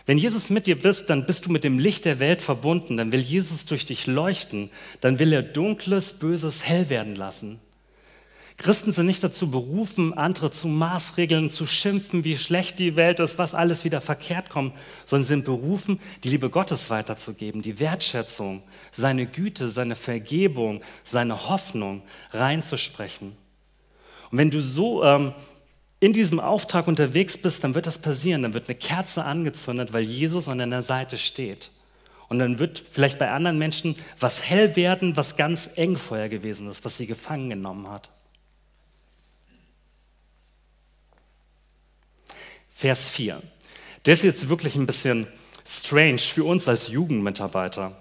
[0.05, 3.11] Wenn Jesus mit dir bist, dann bist du mit dem Licht der Welt verbunden, dann
[3.11, 4.69] will Jesus durch dich leuchten,
[5.01, 7.59] dann will er dunkles, böses hell werden lassen.
[8.57, 13.37] Christen sind nicht dazu berufen, andere zu maßregeln, zu schimpfen, wie schlecht die Welt ist,
[13.37, 14.73] was alles wieder verkehrt kommt,
[15.05, 22.01] sondern sind berufen, die Liebe Gottes weiterzugeben, die Wertschätzung, seine Güte, seine Vergebung, seine Hoffnung
[22.31, 23.37] reinzusprechen.
[24.31, 25.33] Und wenn du so ähm,
[25.99, 28.41] in diesem Auftrag unterwegs bist, dann wird das passieren.
[28.41, 31.71] Dann wird eine Kerze angezündet, weil Jesus an deiner Seite steht.
[32.27, 36.69] Und dann wird vielleicht bei anderen Menschen was hell werden, was ganz eng vorher gewesen
[36.69, 38.09] ist, was sie gefangen genommen hat.
[42.77, 43.41] Vers 4.
[44.05, 45.25] Der ist jetzt wirklich ein bisschen
[45.65, 47.97] strange für uns als Jugendmitarbeiter.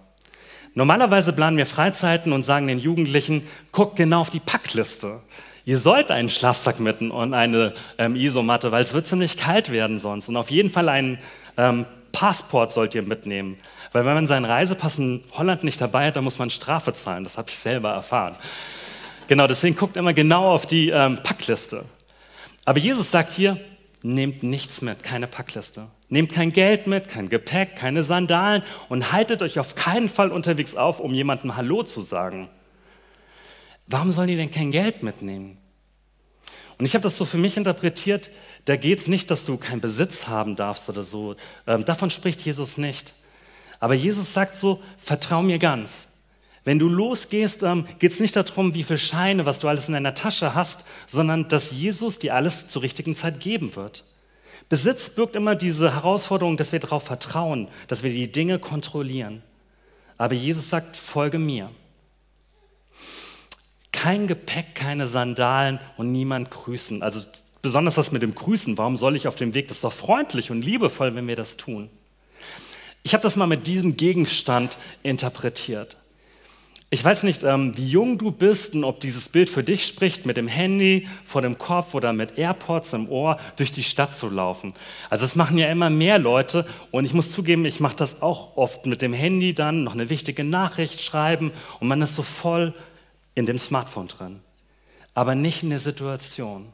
[0.74, 5.22] Normalerweise planen wir Freizeiten und sagen den Jugendlichen, guck genau auf die Packliste.
[5.64, 9.98] Ihr sollt einen Schlafsack mitten und eine ähm, Isomatte, weil es wird ziemlich kalt werden
[9.98, 10.28] sonst.
[10.28, 11.20] Und auf jeden Fall ein
[11.56, 13.56] ähm, Passport sollt ihr mitnehmen.
[13.92, 17.24] Weil wenn man seinen Reisepass in Holland nicht dabei hat, dann muss man Strafe zahlen.
[17.24, 18.36] Das habe ich selber erfahren.
[19.26, 21.86] Genau, deswegen guckt immer genau auf die ähm, Packliste.
[22.66, 23.56] Aber Jesus sagt hier,
[24.06, 25.88] nehmt nichts mit, keine Packliste.
[26.08, 30.76] Nehmt kein Geld mit, kein Gepäck, keine Sandalen und haltet euch auf keinen Fall unterwegs
[30.76, 32.48] auf, um jemandem Hallo zu sagen.
[33.88, 35.58] Warum sollen die denn kein Geld mitnehmen?
[36.78, 38.30] Und ich habe das so für mich interpretiert,
[38.64, 41.36] da geht es nicht, dass du keinen Besitz haben darfst oder so.
[41.66, 43.14] Ähm, davon spricht Jesus nicht.
[43.80, 46.15] Aber Jesus sagt so, vertrau mir ganz.
[46.66, 49.94] Wenn du losgehst, ähm, geht es nicht darum, wie viele Scheine, was du alles in
[49.94, 54.02] deiner Tasche hast, sondern dass Jesus dir alles zur richtigen Zeit geben wird.
[54.68, 59.44] Besitz birgt immer diese Herausforderung, dass wir darauf vertrauen, dass wir die Dinge kontrollieren.
[60.18, 61.70] Aber Jesus sagt, folge mir.
[63.92, 67.00] Kein Gepäck, keine Sandalen und niemand grüßen.
[67.00, 67.20] Also
[67.62, 68.76] besonders das mit dem Grüßen.
[68.76, 69.68] Warum soll ich auf dem Weg?
[69.68, 71.90] Das ist doch freundlich und liebevoll, wenn wir das tun.
[73.04, 75.96] Ich habe das mal mit diesem Gegenstand interpretiert.
[76.88, 80.24] Ich weiß nicht, ähm, wie jung du bist und ob dieses Bild für dich spricht,
[80.24, 84.28] mit dem Handy vor dem Kopf oder mit AirPods im Ohr durch die Stadt zu
[84.28, 84.72] laufen.
[85.10, 88.56] Also das machen ja immer mehr Leute und ich muss zugeben, ich mache das auch
[88.56, 92.72] oft mit dem Handy dann, noch eine wichtige Nachricht schreiben und man ist so voll
[93.34, 94.40] in dem Smartphone drin,
[95.12, 96.66] aber nicht in der Situation.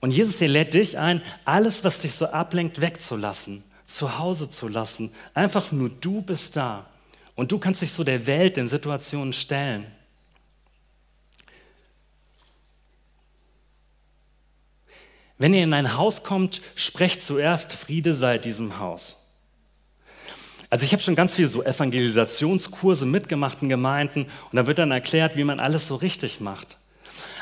[0.00, 4.66] Und Jesus, der lädt dich ein, alles, was dich so ablenkt, wegzulassen, zu Hause zu
[4.66, 5.12] lassen.
[5.34, 6.86] Einfach nur du bist da.
[7.40, 9.86] Und du kannst dich so der Welt, den Situationen stellen.
[15.38, 19.30] Wenn ihr in ein Haus kommt, sprecht zuerst, Friede sei diesem Haus.
[20.68, 24.90] Also ich habe schon ganz viele so Evangelisationskurse mitgemacht in Gemeinden und da wird dann
[24.90, 26.76] erklärt, wie man alles so richtig macht.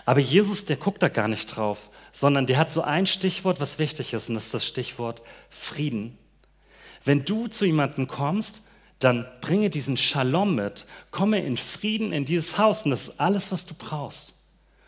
[0.06, 3.80] Aber Jesus, der guckt da gar nicht drauf, sondern der hat so ein Stichwort, was
[3.80, 6.16] wichtig ist, und das ist das Stichwort Frieden.
[7.04, 8.67] Wenn du zu jemandem kommst,
[8.98, 13.52] dann bringe diesen Shalom mit, komme in Frieden in dieses Haus und das ist alles,
[13.52, 14.34] was du brauchst.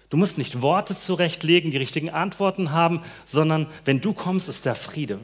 [0.08, 4.74] Du musst nicht Worte zurechtlegen, die richtigen Antworten haben, sondern wenn du kommst, ist der
[4.74, 5.20] Friede.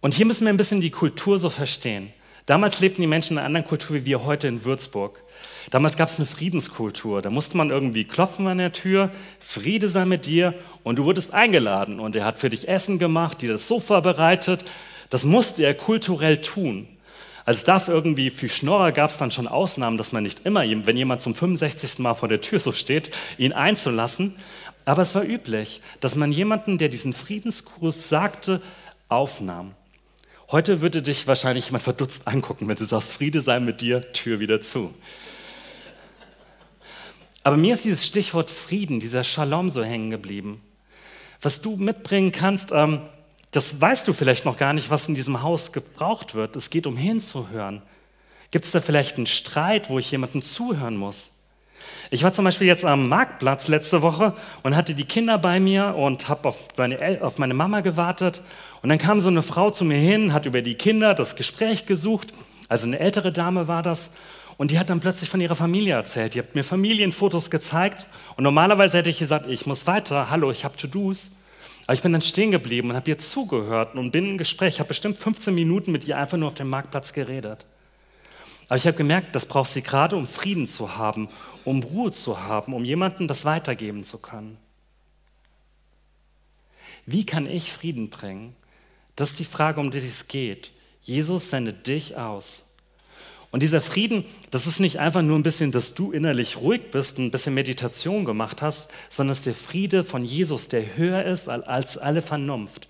[0.00, 2.12] Und hier müssen wir ein bisschen die Kultur so verstehen.
[2.46, 5.22] Damals lebten die Menschen in einer anderen Kultur wie wir heute in Würzburg.
[5.70, 7.22] Damals gab es eine Friedenskultur.
[7.22, 11.32] Da musste man irgendwie klopfen an der Tür, Friede sei mit dir und du wurdest
[11.32, 12.00] eingeladen.
[12.00, 14.64] Und er hat für dich Essen gemacht, dir das Sofa bereitet.
[15.10, 16.88] Das musste er kulturell tun.
[17.44, 20.62] Also es darf irgendwie, für Schnorrer gab es dann schon Ausnahmen, dass man nicht immer,
[20.62, 21.98] wenn jemand zum 65.
[21.98, 24.36] Mal vor der Tür so steht, ihn einzulassen.
[24.84, 28.62] Aber es war üblich, dass man jemanden, der diesen Friedensgruß sagte,
[29.08, 29.74] aufnahm.
[30.50, 34.40] Heute würde dich wahrscheinlich jemand verdutzt angucken, wenn du sagst, Friede sei mit dir, Tür
[34.40, 34.94] wieder zu.
[37.42, 40.60] Aber mir ist dieses Stichwort Frieden, dieser Shalom so hängen geblieben.
[41.40, 43.00] Was du mitbringen kannst, ähm,
[43.50, 46.56] das weißt du vielleicht noch gar nicht, was in diesem Haus gebraucht wird.
[46.56, 47.82] Es geht um hinzuhören.
[48.50, 51.40] Gibt es da vielleicht einen Streit, wo ich jemandem zuhören muss?
[52.10, 55.94] Ich war zum Beispiel jetzt am Marktplatz letzte Woche und hatte die Kinder bei mir
[55.94, 58.42] und habe auf meine, auf meine Mama gewartet.
[58.82, 61.86] Und dann kam so eine Frau zu mir hin, hat über die Kinder das Gespräch
[61.86, 62.32] gesucht.
[62.68, 64.18] Also eine ältere Dame war das.
[64.56, 66.34] Und die hat dann plötzlich von ihrer Familie erzählt.
[66.34, 68.06] Die hat mir Familienfotos gezeigt.
[68.36, 70.30] Und normalerweise hätte ich gesagt, ich muss weiter.
[70.30, 71.39] Hallo, ich habe To-Dos.
[71.90, 74.74] Aber ich bin dann stehen geblieben und habe ihr zugehört und bin im Gespräch.
[74.74, 77.66] Ich habe bestimmt 15 Minuten mit ihr einfach nur auf dem Marktplatz geredet.
[78.68, 81.28] Aber ich habe gemerkt, das braucht sie gerade, um Frieden zu haben,
[81.64, 84.56] um Ruhe zu haben, um jemandem das weitergeben zu können.
[87.06, 88.54] Wie kann ich Frieden bringen?
[89.16, 90.70] Das ist die Frage, um die es geht.
[91.02, 92.69] Jesus sendet dich aus.
[93.50, 97.18] Und dieser Frieden, das ist nicht einfach nur ein bisschen, dass du innerlich ruhig bist,
[97.18, 101.48] ein bisschen Meditation gemacht hast, sondern es ist der Friede von Jesus, der höher ist
[101.48, 102.86] als alle Vernunft.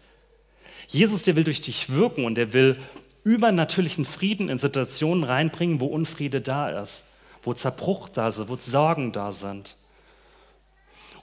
[0.86, 2.76] Jesus, der will durch dich wirken und der will
[3.24, 9.12] übernatürlichen Frieden in Situationen reinbringen, wo Unfriede da ist, wo Zerbruch da ist, wo Sorgen
[9.12, 9.76] da sind.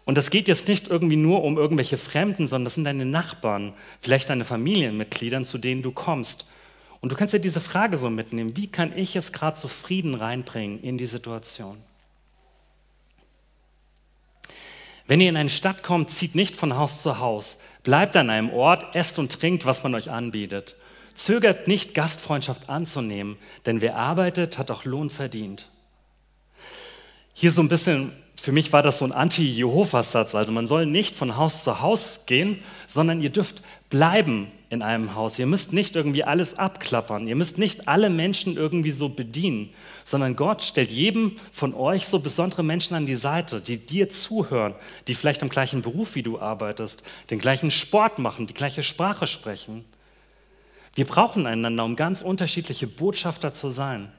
[0.06, 3.74] Und das geht jetzt nicht irgendwie nur um irgendwelche Fremden, sondern das sind deine Nachbarn,
[4.00, 6.50] vielleicht deine Familienmitglieder, zu denen du kommst.
[7.02, 10.16] Und du kannst dir diese Frage so mitnehmen, wie kann ich es gerade zu Frieden
[10.16, 11.78] reinbringen in die Situation?
[15.06, 18.50] Wenn ihr in eine Stadt kommt, zieht nicht von Haus zu Haus, bleibt an einem
[18.50, 20.76] Ort, esst und trinkt, was man euch anbietet.
[21.16, 25.70] Zögert nicht, Gastfreundschaft anzunehmen, denn wer arbeitet, hat auch Lohn verdient.
[27.34, 30.36] Hier so ein bisschen für mich war das so ein Anti-Jehovas-Satz.
[30.36, 35.16] Also man soll nicht von Haus zu Haus gehen, sondern ihr dürft bleiben in einem
[35.16, 35.40] Haus.
[35.40, 37.28] Ihr müsst nicht irgendwie alles abklappern.
[37.28, 39.70] Ihr müsst nicht alle Menschen irgendwie so bedienen,
[40.04, 44.76] sondern Gott stellt jedem von euch so besondere Menschen an die Seite, die dir zuhören,
[45.08, 49.26] die vielleicht am gleichen Beruf wie du arbeitest, den gleichen Sport machen, die gleiche Sprache
[49.26, 49.86] sprechen.
[50.96, 54.12] Wir brauchen einander, um ganz unterschiedliche Botschafter zu sein.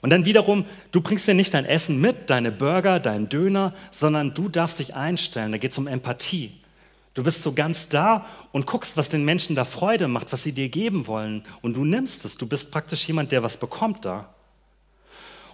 [0.00, 4.34] Und dann wiederum, du bringst dir nicht dein Essen mit, deine Burger, deinen Döner, sondern
[4.34, 5.52] du darfst dich einstellen.
[5.52, 6.52] Da geht es um Empathie.
[7.14, 10.52] Du bist so ganz da und guckst, was den Menschen da Freude macht, was sie
[10.52, 11.44] dir geben wollen.
[11.62, 12.36] Und du nimmst es.
[12.36, 14.28] Du bist praktisch jemand, der was bekommt da.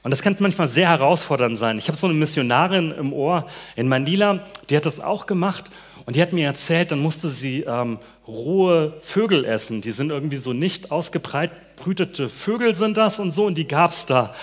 [0.02, 1.78] Und das kann manchmal sehr herausfordernd sein.
[1.78, 5.70] Ich habe so eine Missionarin im Ohr in Manila, die hat das auch gemacht
[6.04, 9.80] und die hat mir erzählt, dann musste sie ähm, rohe Vögel essen.
[9.80, 14.04] Die sind irgendwie so nicht ausgebreitete Vögel sind das und so und die gab es
[14.04, 14.34] da.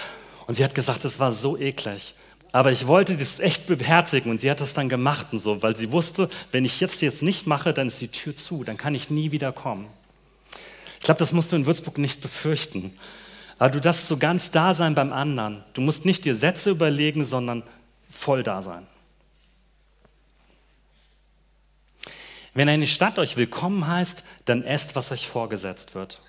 [0.48, 2.16] Und sie hat gesagt, es war so eklig.
[2.52, 5.76] Aber ich wollte das echt beherzigen und sie hat das dann gemacht und so, weil
[5.76, 8.94] sie wusste, wenn ich jetzt jetzt nicht mache, dann ist die Tür zu, dann kann
[8.94, 9.88] ich nie wieder kommen.
[11.00, 12.94] Ich glaube, das musst du in Würzburg nicht befürchten.
[13.58, 15.64] Aber du darfst so ganz da sein beim anderen.
[15.74, 17.64] Du musst nicht dir Sätze überlegen, sondern
[18.10, 18.86] voll da sein.
[22.54, 26.22] Wenn eine Stadt euch willkommen heißt, dann esst, was euch vorgesetzt wird.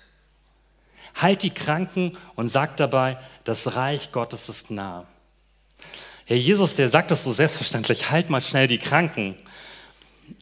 [1.21, 5.05] Heilt die Kranken und sagt dabei, das Reich Gottes ist nah.
[6.25, 9.35] Herr Jesus, der sagt das so selbstverständlich, halt mal schnell die Kranken.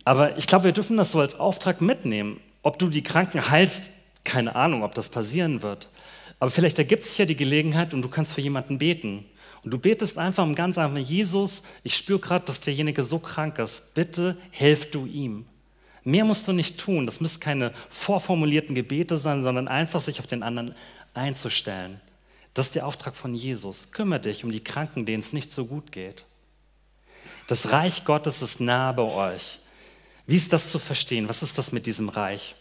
[0.05, 2.39] Aber ich glaube, wir dürfen das so als Auftrag mitnehmen.
[2.61, 5.89] Ob du die Kranken heilst, keine Ahnung, ob das passieren wird.
[6.39, 9.25] Aber vielleicht ergibt sich ja die Gelegenheit und du kannst für jemanden beten.
[9.63, 13.59] Und du betest einfach im ganz einfach, Jesus, ich spüre gerade, dass derjenige so krank
[13.59, 13.93] ist.
[13.93, 15.45] Bitte hilf du ihm.
[16.03, 17.05] Mehr musst du nicht tun.
[17.05, 20.73] Das müssen keine vorformulierten Gebete sein, sondern einfach sich auf den anderen
[21.13, 22.01] einzustellen.
[22.53, 23.91] Das ist der Auftrag von Jesus.
[23.91, 26.25] Kümmere dich um die Kranken, denen es nicht so gut geht.
[27.47, 29.59] Das Reich Gottes ist nah bei euch.
[30.27, 31.29] Wie ist das zu verstehen?
[31.29, 32.55] Was ist das mit diesem Reich?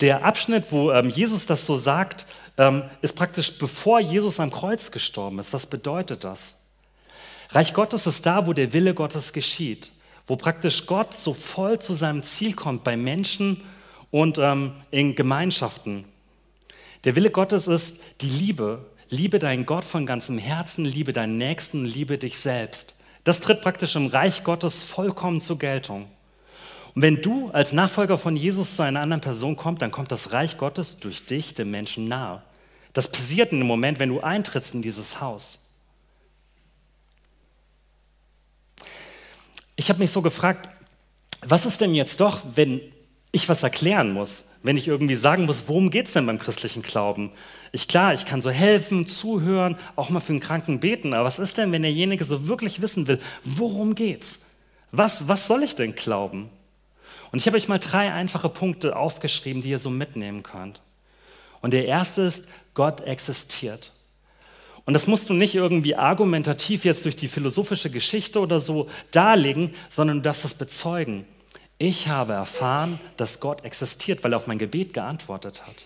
[0.00, 2.26] Der Abschnitt, wo ähm, Jesus das so sagt,
[2.58, 5.52] ähm, ist praktisch bevor Jesus am Kreuz gestorben ist.
[5.52, 6.64] Was bedeutet das?
[7.50, 9.92] Reich Gottes ist da, wo der Wille Gottes geschieht,
[10.26, 13.62] wo praktisch Gott so voll zu seinem Ziel kommt bei Menschen
[14.10, 16.04] und ähm, in Gemeinschaften.
[17.06, 18.84] Der Wille Gottes ist die Liebe.
[19.08, 22.96] Liebe deinen Gott von ganzem Herzen, liebe deinen Nächsten, liebe dich selbst.
[23.22, 26.08] Das tritt praktisch im Reich Gottes vollkommen zur Geltung.
[26.96, 30.32] Und wenn du als Nachfolger von Jesus zu einer anderen Person kommst, dann kommt das
[30.32, 32.42] Reich Gottes durch dich dem Menschen nahe.
[32.92, 35.68] Das passiert in dem Moment, wenn du eintrittst in dieses Haus.
[39.76, 40.68] Ich habe mich so gefragt,
[41.42, 42.80] was ist denn jetzt doch, wenn
[43.36, 46.82] ich was erklären muss, wenn ich irgendwie sagen muss, worum geht es denn beim christlichen
[46.82, 47.30] Glauben?
[47.70, 51.38] Ich klar, ich kann so helfen, zuhören, auch mal für einen Kranken beten, aber was
[51.38, 54.46] ist denn, wenn derjenige so wirklich wissen will, worum geht's?
[54.90, 56.48] Was, was soll ich denn glauben?
[57.30, 60.80] Und ich habe euch mal drei einfache Punkte aufgeschrieben, die ihr so mitnehmen könnt.
[61.60, 63.92] Und der erste ist, Gott existiert.
[64.86, 69.74] Und das musst du nicht irgendwie argumentativ jetzt durch die philosophische Geschichte oder so darlegen,
[69.90, 71.26] sondern du darfst es bezeugen.
[71.78, 75.84] Ich habe erfahren, dass Gott existiert, weil er auf mein Gebet geantwortet hat.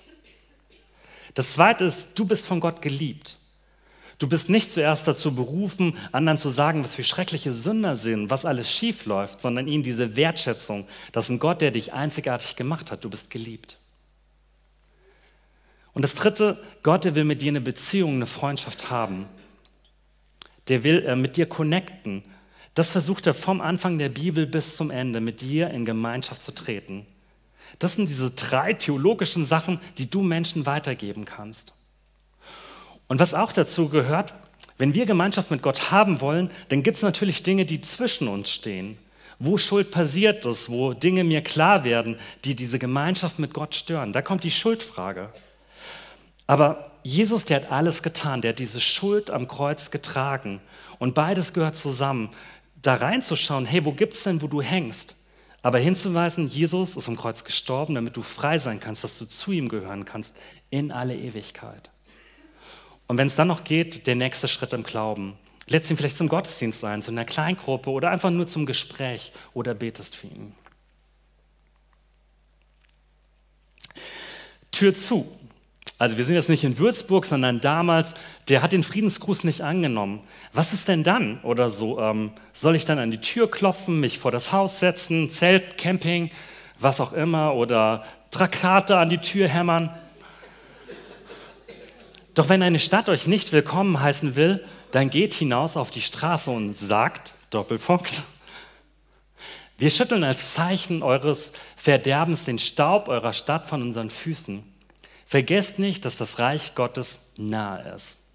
[1.34, 3.38] Das zweite ist, du bist von Gott geliebt.
[4.18, 8.44] Du bist nicht zuerst dazu berufen, anderen zu sagen, was für schreckliche Sünder sind, was
[8.44, 13.02] alles schief läuft, sondern ihnen diese Wertschätzung, dass ein Gott, der dich einzigartig gemacht hat,
[13.02, 13.78] du bist geliebt.
[15.94, 19.26] Und das dritte, Gott, der will mit dir eine Beziehung, eine Freundschaft haben.
[20.68, 22.22] Der will äh, mit dir connecten.
[22.80, 26.50] Das versucht er vom Anfang der Bibel bis zum Ende, mit dir in Gemeinschaft zu
[26.50, 27.04] treten.
[27.78, 31.74] Das sind diese drei theologischen Sachen, die du Menschen weitergeben kannst.
[33.06, 34.32] Und was auch dazu gehört,
[34.78, 38.50] wenn wir Gemeinschaft mit Gott haben wollen, dann gibt es natürlich Dinge, die zwischen uns
[38.50, 38.96] stehen.
[39.38, 42.16] Wo Schuld passiert ist, wo Dinge mir klar werden,
[42.46, 44.14] die diese Gemeinschaft mit Gott stören.
[44.14, 45.34] Da kommt die Schuldfrage.
[46.46, 50.62] Aber Jesus, der hat alles getan, der hat diese Schuld am Kreuz getragen.
[50.98, 52.30] Und beides gehört zusammen.
[52.82, 55.16] Da reinzuschauen, hey, wo gibt es denn, wo du hängst?
[55.62, 59.52] Aber hinzuweisen, Jesus ist am Kreuz gestorben, damit du frei sein kannst, dass du zu
[59.52, 60.36] ihm gehören kannst
[60.70, 61.90] in alle Ewigkeit.
[63.06, 65.36] Und wenn es dann noch geht, der nächste Schritt im Glauben.
[65.66, 69.74] Lädst ihn vielleicht zum Gottesdienst ein, zu einer Kleingruppe oder einfach nur zum Gespräch oder
[69.74, 70.54] betest für ihn.
[74.72, 75.39] Tür zu.
[76.00, 78.14] Also wir sind jetzt nicht in Würzburg, sondern damals,
[78.48, 80.20] der hat den Friedensgruß nicht angenommen.
[80.54, 82.00] Was ist denn dann oder so?
[82.00, 86.30] Ähm, soll ich dann an die Tür klopfen, mich vor das Haus setzen, Zelt, Camping,
[86.78, 89.90] was auch immer oder Trakate an die Tür hämmern?
[92.32, 96.50] Doch wenn eine Stadt euch nicht willkommen heißen will, dann geht hinaus auf die Straße
[96.50, 98.22] und sagt, Doppelpunkt,
[99.76, 104.69] wir schütteln als Zeichen eures Verderbens den Staub eurer Stadt von unseren Füßen.
[105.30, 108.32] Vergesst nicht, dass das Reich Gottes nahe ist.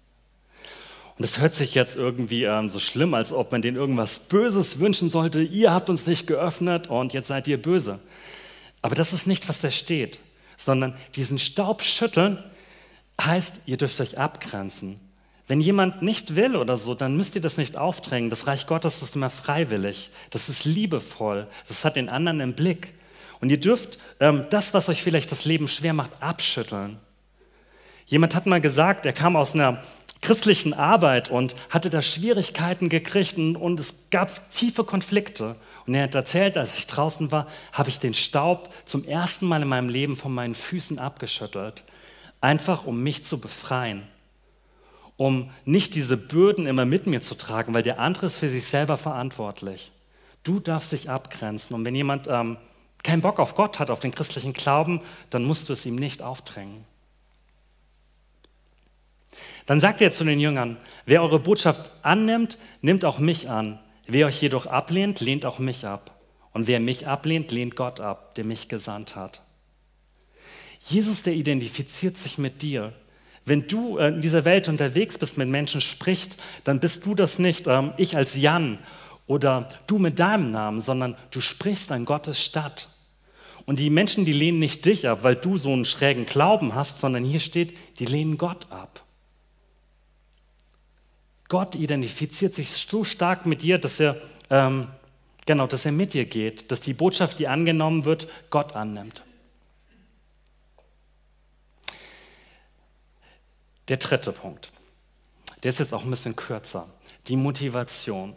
[1.18, 4.78] Und es hört sich jetzt irgendwie ähm, so schlimm, als ob man denen irgendwas Böses
[4.78, 5.42] wünschen sollte.
[5.42, 8.00] Ihr habt uns nicht geöffnet und jetzt seid ihr böse.
[8.80, 10.20] Aber das ist nicht, was da steht,
[10.56, 12.42] sondern diesen Staub schütteln
[13.20, 14.98] heißt, ihr dürft euch abgrenzen.
[15.46, 18.30] Wenn jemand nicht will oder so, dann müsst ihr das nicht aufdrängen.
[18.30, 20.08] Das Reich Gottes ist immer freiwillig.
[20.30, 21.46] Das ist liebevoll.
[21.68, 22.94] Das hat den anderen im Blick.
[23.40, 26.98] Und ihr dürft ähm, das, was euch vielleicht das Leben schwer macht, abschütteln.
[28.06, 29.82] Jemand hat mal gesagt, er kam aus einer
[30.22, 35.56] christlichen Arbeit und hatte da Schwierigkeiten gekriegt und, und es gab tiefe Konflikte.
[35.86, 39.62] Und er hat erzählt, als ich draußen war, habe ich den Staub zum ersten Mal
[39.62, 41.84] in meinem Leben von meinen Füßen abgeschüttelt
[42.40, 44.02] einfach um mich zu befreien,
[45.16, 48.66] um nicht diese Bürden immer mit mir zu tragen, weil der andere ist für sich
[48.66, 49.92] selber verantwortlich.
[50.42, 52.56] Du darfst dich abgrenzen und wenn jemand ähm,
[53.06, 56.20] keinen Bock auf Gott hat, auf den christlichen Glauben, dann musst du es ihm nicht
[56.20, 56.84] aufdrängen.
[59.64, 60.76] Dann sagt er zu den Jüngern,
[61.06, 63.78] wer eure Botschaft annimmt, nimmt auch mich an.
[64.06, 66.20] Wer euch jedoch ablehnt, lehnt auch mich ab.
[66.52, 69.42] Und wer mich ablehnt, lehnt Gott ab, der mich gesandt hat.
[70.80, 72.92] Jesus, der identifiziert sich mit dir.
[73.44, 77.38] Wenn du äh, in dieser Welt unterwegs bist, mit Menschen sprichst, dann bist du das
[77.38, 78.78] nicht, ähm, ich als Jan
[79.26, 82.88] oder du mit deinem Namen, sondern du sprichst an Gottes Stadt.
[83.66, 86.98] Und die Menschen, die lehnen nicht dich ab, weil du so einen schrägen Glauben hast,
[86.98, 89.04] sondern hier steht, die lehnen Gott ab.
[91.48, 94.16] Gott identifiziert sich so stark mit dir, dass er,
[94.50, 94.88] ähm,
[95.46, 99.22] genau, dass er mit dir geht, dass die Botschaft, die angenommen wird, Gott annimmt.
[103.88, 104.70] Der dritte Punkt,
[105.62, 106.88] der ist jetzt auch ein bisschen kürzer,
[107.28, 108.34] die Motivation.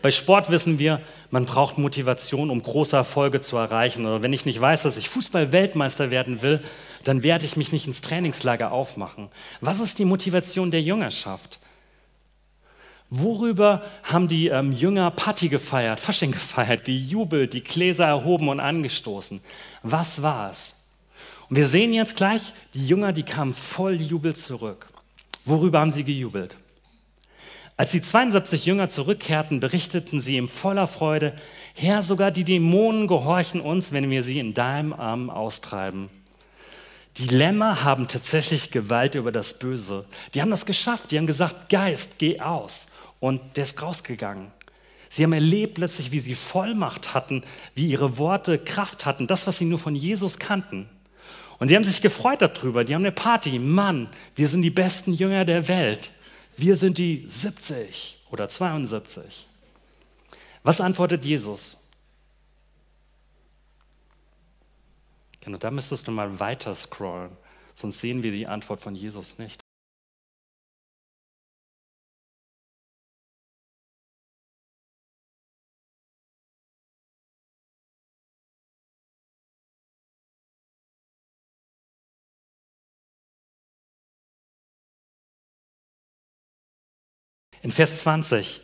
[0.00, 4.06] Bei Sport wissen wir, man braucht Motivation, um große Erfolge zu erreichen.
[4.06, 6.60] Oder wenn ich nicht weiß, dass ich Fußball-Weltmeister werden will,
[7.04, 9.28] dann werde ich mich nicht ins Trainingslager aufmachen.
[9.60, 11.58] Was ist die Motivation der Jüngerschaft?
[13.10, 19.42] Worüber haben die ähm, Jünger Party gefeiert, Fasching gefeiert, gejubelt, die Gläser erhoben und angestoßen?
[19.82, 20.88] Was war es?
[21.50, 22.40] Und wir sehen jetzt gleich,
[22.72, 24.88] die Jünger, die kamen voll Jubel zurück.
[25.44, 26.56] Worüber haben sie gejubelt?
[27.76, 31.34] Als die 72 Jünger zurückkehrten, berichteten sie ihm voller Freude,
[31.74, 36.10] Herr, sogar die Dämonen gehorchen uns, wenn wir sie in deinem Arm austreiben.
[37.16, 40.06] Die Lämmer haben tatsächlich Gewalt über das Böse.
[40.34, 41.10] Die haben das geschafft.
[41.10, 42.88] Die haben gesagt, Geist, geh aus.
[43.20, 44.50] Und der ist rausgegangen.
[45.08, 47.42] Sie haben erlebt letztlich, wie sie Vollmacht hatten,
[47.74, 50.88] wie ihre Worte Kraft hatten, das, was sie nur von Jesus kannten.
[51.58, 52.82] Und sie haben sich gefreut darüber.
[52.82, 53.58] Die haben eine Party.
[53.58, 56.12] Mann, wir sind die besten Jünger der Welt.
[56.56, 59.48] Wir sind die 70 oder 72.
[60.62, 61.90] Was antwortet Jesus?
[65.40, 67.30] Genau, da müsstest du mal weiter scrollen,
[67.74, 69.61] sonst sehen wir die Antwort von Jesus nicht.
[87.62, 88.60] In Vers 20.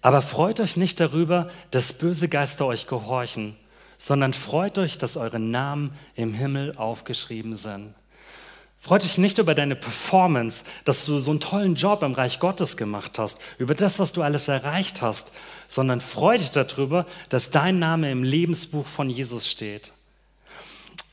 [0.00, 3.56] Aber freut euch nicht darüber, dass böse Geister euch gehorchen,
[3.98, 7.94] sondern freut euch, dass eure Namen im Himmel aufgeschrieben sind.
[8.80, 12.76] Freut euch nicht über deine Performance, dass du so einen tollen Job im Reich Gottes
[12.76, 15.32] gemacht hast, über das, was du alles erreicht hast,
[15.68, 19.92] sondern freu dich darüber, dass dein Name im Lebensbuch von Jesus steht.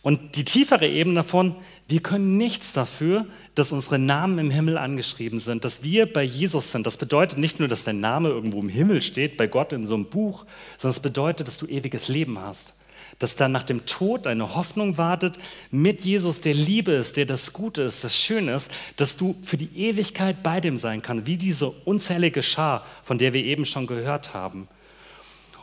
[0.02, 1.56] Und die tiefere Ebene davon,
[1.90, 3.26] wir können nichts dafür,
[3.56, 6.86] dass unsere Namen im Himmel angeschrieben sind, dass wir bei Jesus sind.
[6.86, 9.96] Das bedeutet nicht nur, dass dein Name irgendwo im Himmel steht, bei Gott in so
[9.96, 10.46] einem Buch,
[10.78, 12.76] sondern es bedeutet, dass du ewiges Leben hast.
[13.18, 15.40] Dass dann nach dem Tod eine Hoffnung wartet,
[15.72, 19.58] mit Jesus, der Liebe ist, der das Gute ist, das Schöne ist, dass du für
[19.58, 23.88] die Ewigkeit bei dem sein kannst, wie diese unzählige Schar, von der wir eben schon
[23.88, 24.68] gehört haben.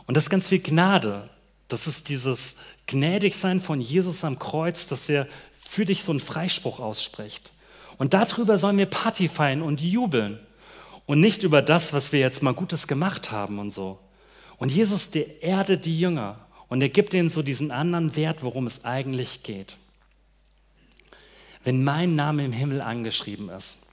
[0.05, 1.29] Und das ist ganz viel Gnade.
[1.69, 2.55] Das ist dieses
[2.85, 5.27] Gnädigsein von Jesus am Kreuz, dass er
[5.67, 7.51] für dich so einen Freispruch ausspricht.
[7.97, 10.39] Und darüber sollen wir Party feiern und jubeln.
[11.05, 13.99] Und nicht über das, was wir jetzt mal Gutes gemacht haben und so.
[14.57, 18.67] Und Jesus, der erdet die Jünger und er gibt ihnen so diesen anderen Wert, worum
[18.67, 19.75] es eigentlich geht.
[21.63, 23.86] Wenn mein Name im Himmel angeschrieben ist,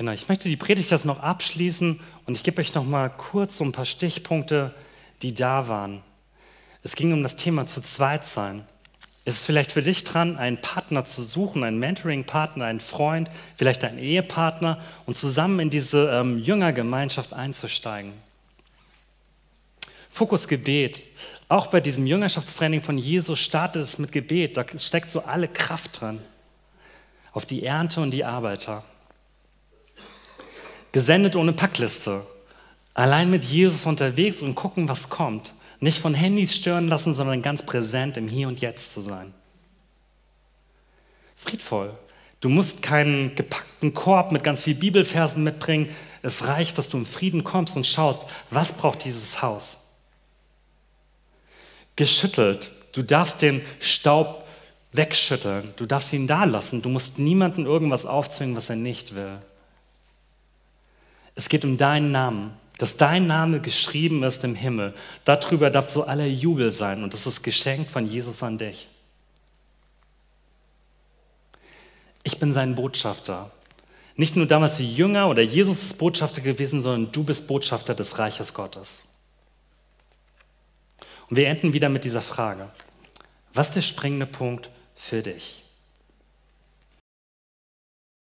[0.00, 3.58] Genau, ich möchte die Predigt das noch abschließen und ich gebe euch noch mal kurz
[3.58, 4.74] so ein paar Stichpunkte,
[5.20, 6.00] die da waren.
[6.82, 8.64] Es ging um das Thema zu zweit sein.
[9.26, 13.84] Ist es vielleicht für dich dran, einen Partner zu suchen, einen Mentoring-Partner, einen Freund, vielleicht
[13.84, 18.14] einen Ehepartner und zusammen in diese ähm, Jüngergemeinschaft einzusteigen?
[20.08, 21.02] Fokus Gebet.
[21.50, 24.56] Auch bei diesem Jüngerschaftstraining von Jesus startet es mit Gebet.
[24.56, 26.22] Da steckt so alle Kraft dran.
[27.32, 28.82] Auf die Ernte und die Arbeiter.
[30.92, 32.22] Gesendet ohne Packliste.
[32.94, 35.54] Allein mit Jesus unterwegs und gucken, was kommt.
[35.78, 39.32] Nicht von Handys stören lassen, sondern ganz präsent im Hier und Jetzt zu sein.
[41.36, 41.94] Friedvoll.
[42.40, 45.88] Du musst keinen gepackten Korb mit ganz viel Bibelversen mitbringen.
[46.22, 49.96] Es reicht, dass du im Frieden kommst und schaust, was braucht dieses Haus.
[51.96, 52.70] Geschüttelt.
[52.92, 54.44] Du darfst den Staub
[54.92, 55.72] wegschütteln.
[55.76, 56.82] Du darfst ihn da lassen.
[56.82, 59.38] Du musst niemandem irgendwas aufzwingen, was er nicht will.
[61.34, 64.94] Es geht um deinen Namen, dass dein Name geschrieben ist im Himmel.
[65.24, 68.88] Darüber darf so aller Jubel sein und das ist geschenkt von Jesus an dich.
[72.22, 73.50] Ich bin sein Botschafter.
[74.16, 78.18] Nicht nur damals wie Jünger oder Jesus ist Botschafter gewesen, sondern du bist Botschafter des
[78.18, 79.04] Reiches Gottes.
[81.28, 82.68] Und wir enden wieder mit dieser Frage.
[83.54, 85.62] Was ist der springende Punkt für dich?